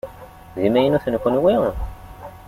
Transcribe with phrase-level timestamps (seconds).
[0.55, 1.53] D imaynuten kunwi?